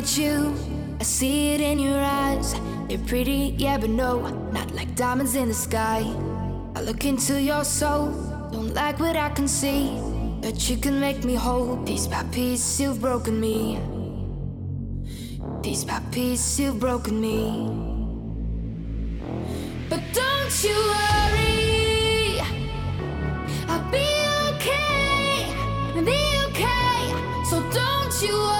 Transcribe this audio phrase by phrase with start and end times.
[0.00, 0.54] at you,
[0.98, 2.54] I see it in your eyes.
[2.88, 4.20] They're pretty, yeah, but no,
[4.50, 6.00] not like diamonds in the sky.
[6.74, 8.06] I look into your soul,
[8.50, 10.00] don't like what I can see.
[10.40, 13.78] But you can make me whole, piece by piece, you've broken me.
[15.62, 17.68] Piece by piece, you've broken me.
[19.90, 22.40] But don't you worry,
[23.68, 24.08] I'll be
[24.48, 25.44] okay,
[26.10, 27.00] be okay.
[27.50, 28.59] So don't you worry,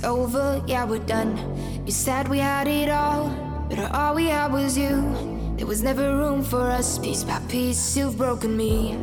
[0.00, 1.36] it's over, yeah, we're done.
[1.84, 3.28] You said we had it all,
[3.68, 4.96] but all we had was you.
[5.56, 6.98] There was never room for us.
[6.98, 8.96] Piece by piece, you've broken me.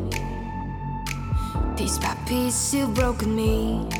[1.78, 3.97] Piece by piece, you've broken me.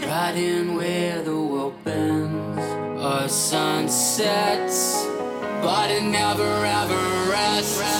[0.04, 2.66] right in where the world bends,
[3.02, 5.06] a sun sets,
[5.62, 6.50] but it never
[6.80, 7.95] ever rests.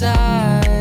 [0.00, 0.79] side.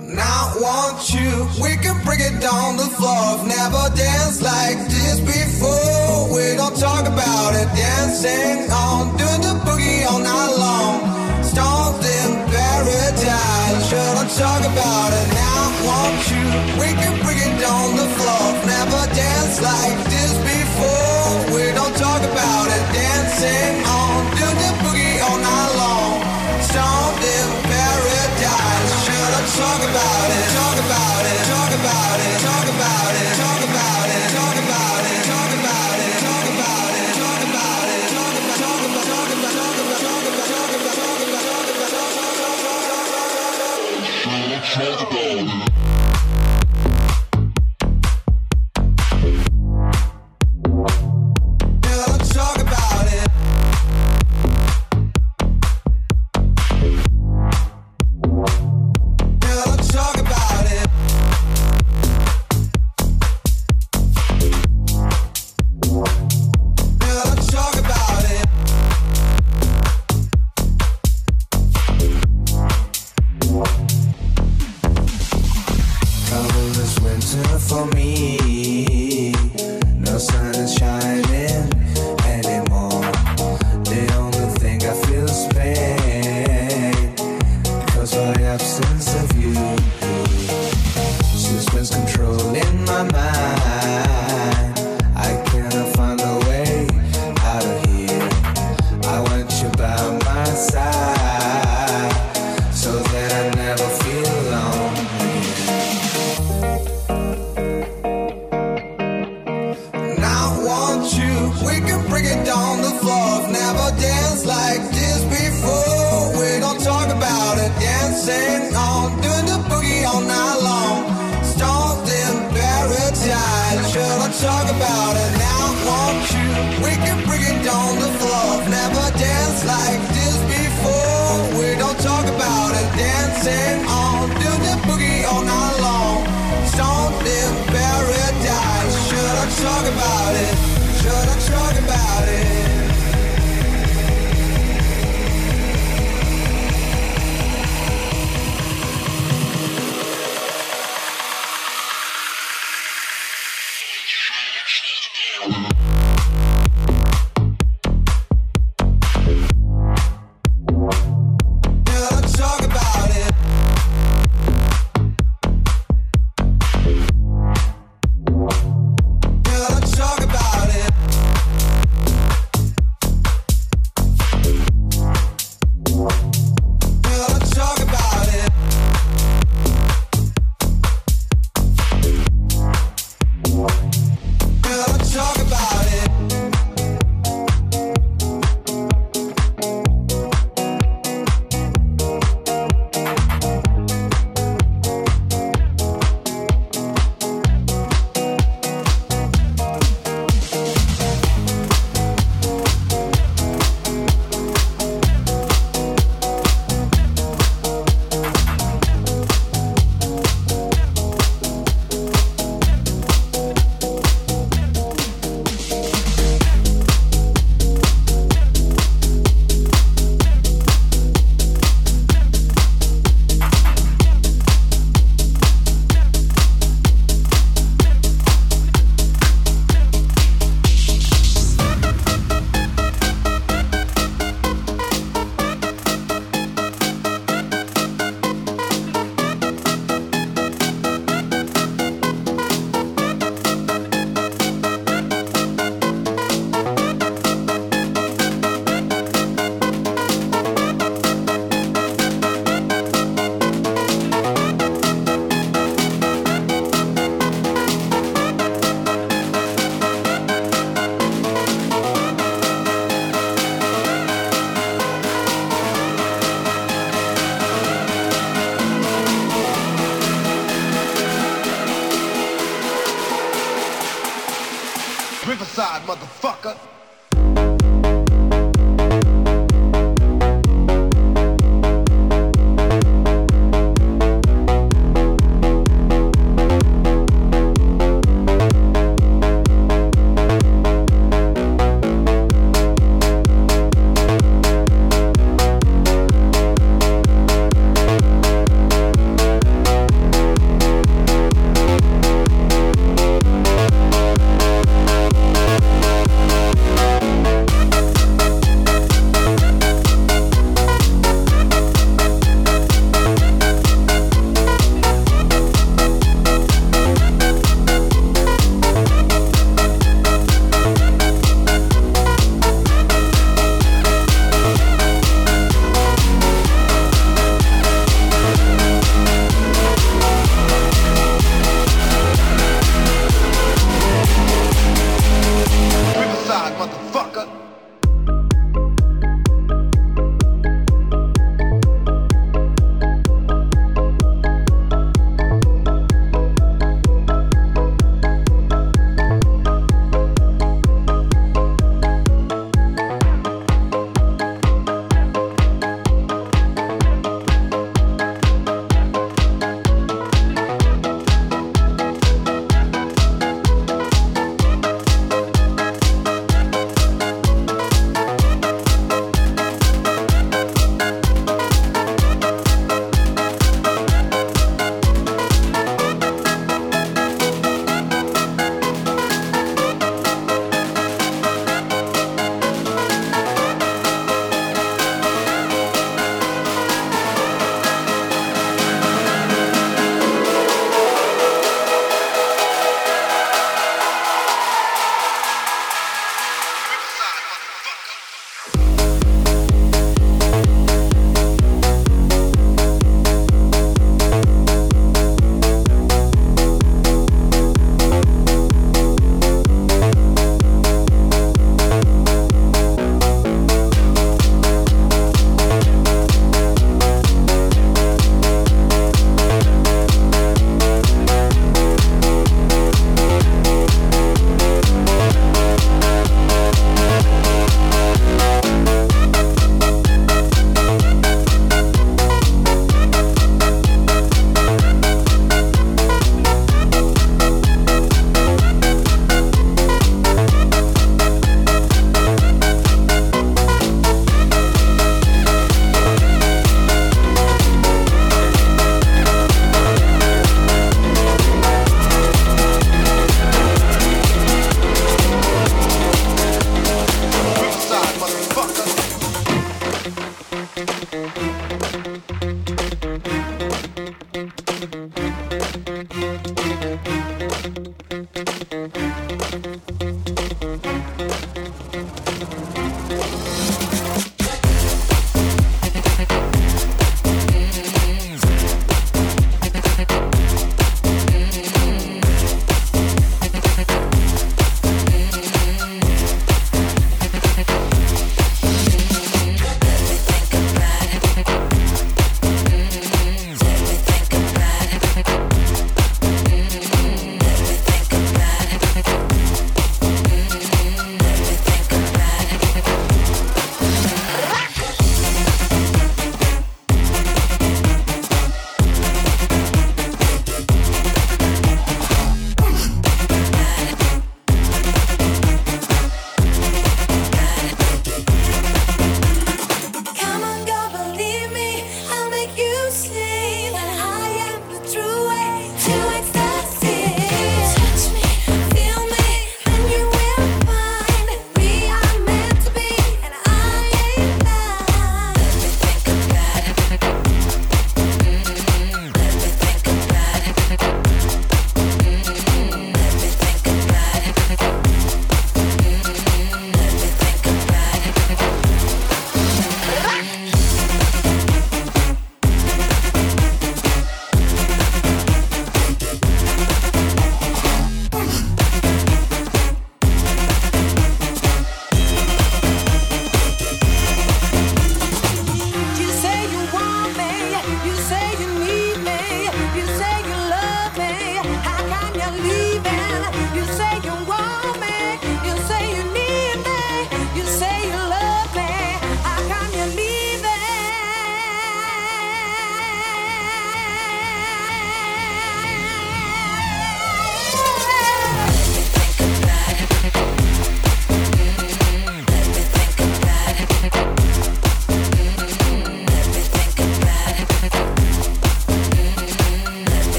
[0.00, 3.16] Now, want you, we can bring it down the floor.
[3.16, 6.34] I've never danced like this before.
[6.34, 10.96] We don't talk about it, dancing on, doing the boogie all night long.
[11.42, 15.86] Stoned in paradise, shouldn't talk about it now.
[15.86, 16.44] want you?
[16.80, 17.25] We can
[17.68, 18.46] on the floor.
[18.66, 21.54] Never danced like this before.
[21.54, 22.82] We don't talk about it.
[22.94, 26.14] Dancing on, do the boogie all night long.
[26.62, 28.90] Stomped in paradise.
[29.04, 30.46] Shut up, talk about it.
[30.54, 30.85] Talk about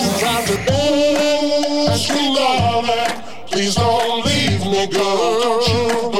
[0.00, 3.48] you got to dance, you love.
[3.50, 5.40] Please don't leave me, girl.
[5.40, 6.17] Don't you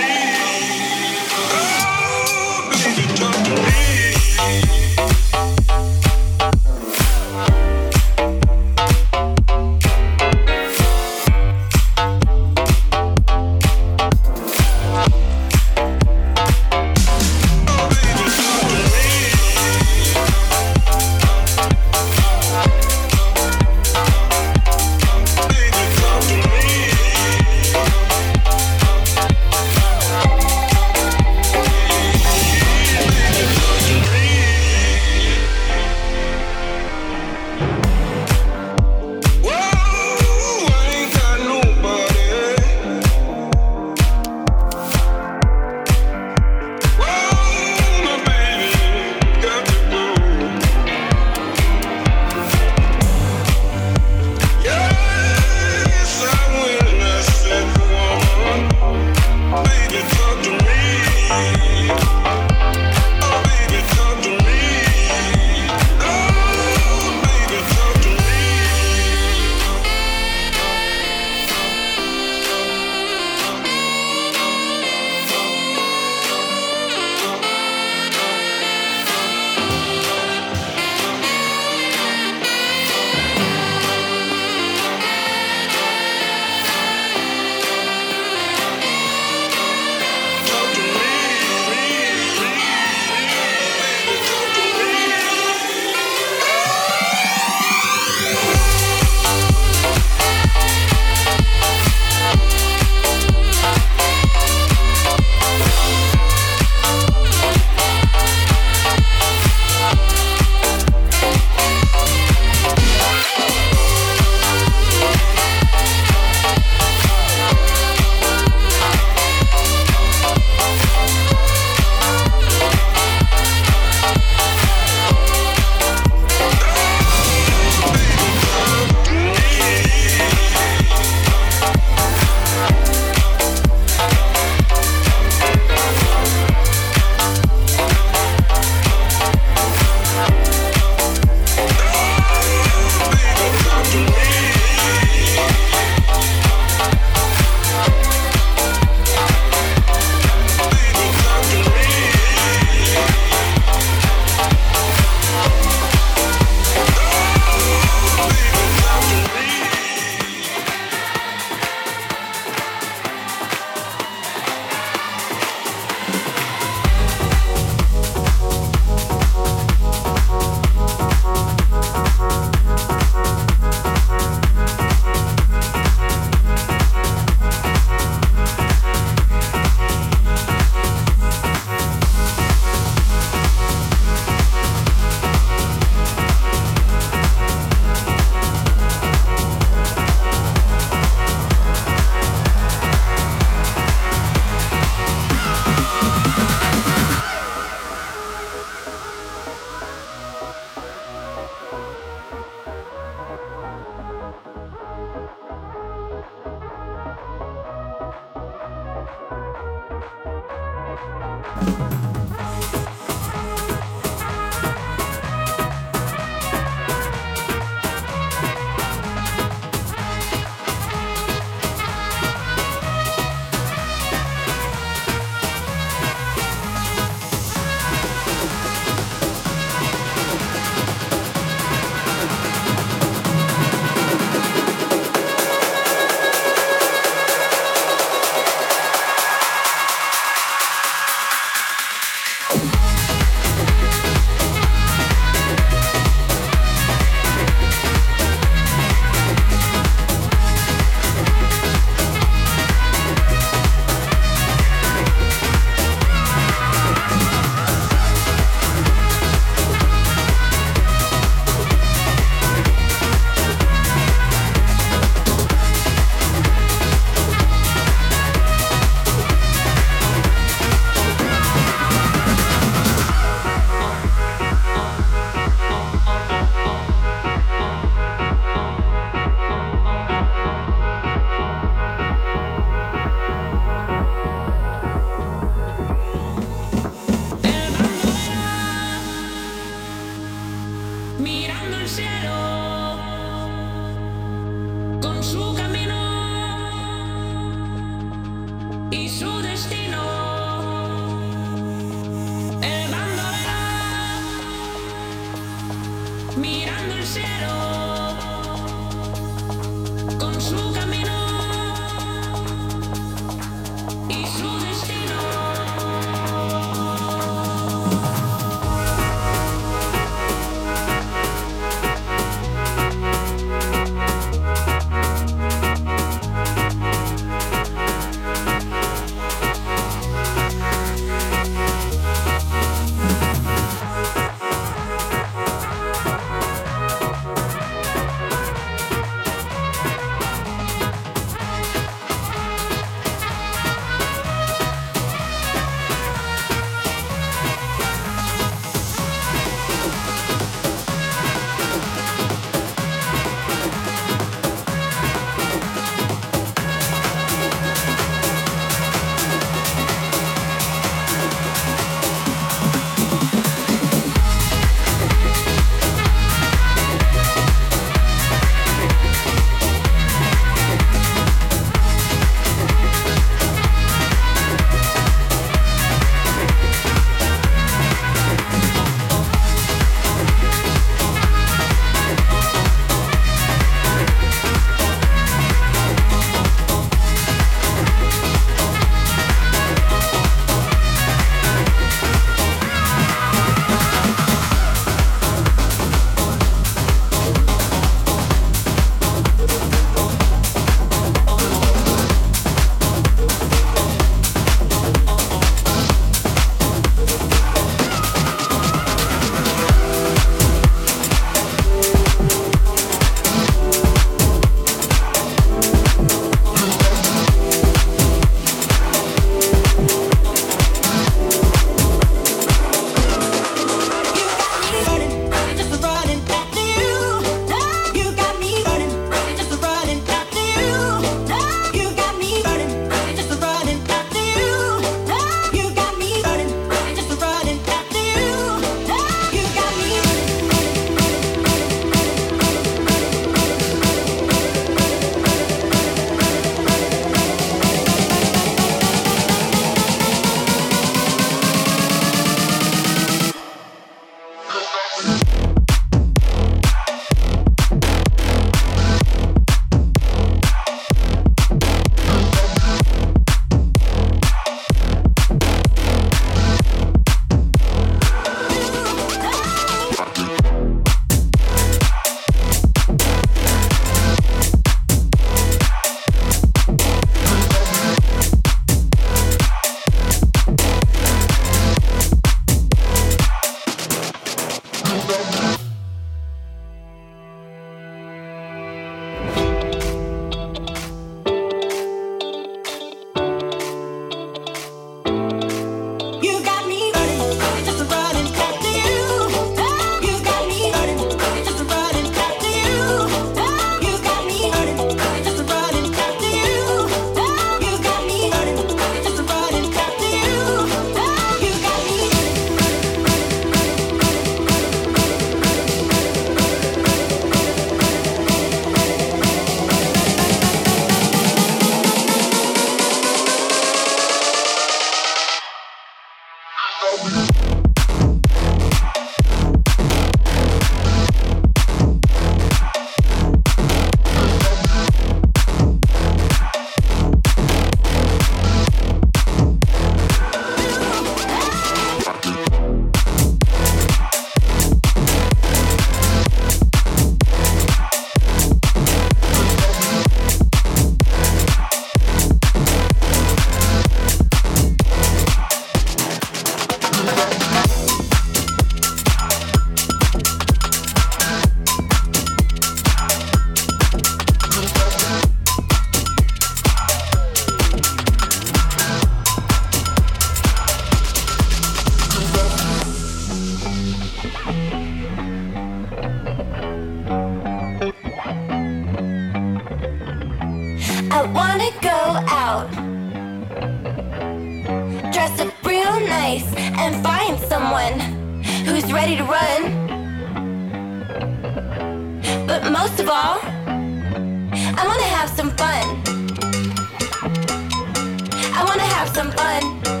[598.71, 600.00] wanna have some fun.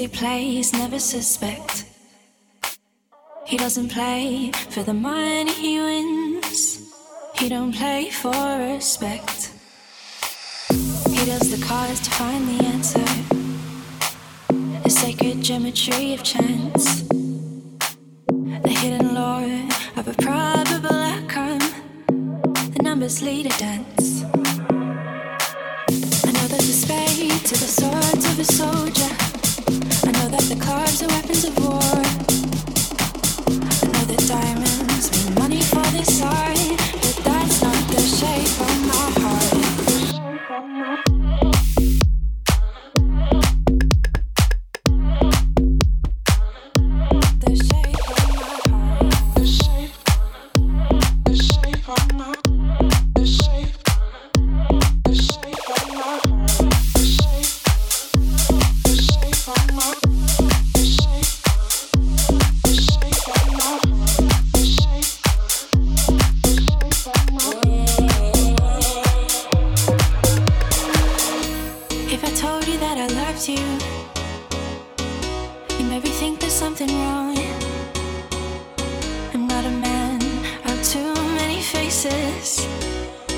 [0.00, 1.84] he plays, never suspect.
[3.44, 6.90] He doesn't play for the money he wins.
[7.34, 9.52] He don't play for respect.
[10.70, 13.10] He does the cards to find the answer.
[14.84, 16.59] The sacred geometry of chance.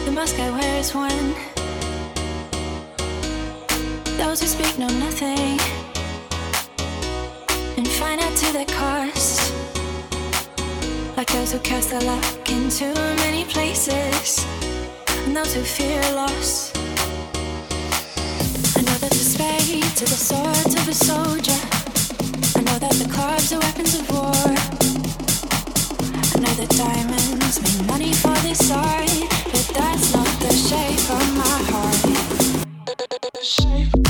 [0.04, 1.34] The mask I wear is when
[4.18, 5.59] those who speak know nothing
[7.76, 9.52] and find out to their cost.
[11.16, 12.94] Like those who cast their luck in too
[13.24, 14.44] many places
[15.24, 16.72] and those who fear loss.
[18.76, 21.60] I know that the spade is the swords of a soldier.
[22.56, 24.81] I know that the clubs are weapons of war
[33.44, 34.02] shape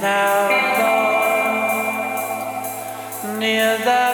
[0.00, 0.48] now,
[3.22, 4.05] Lord, near the.